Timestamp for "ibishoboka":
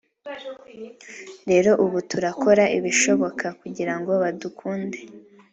2.77-3.45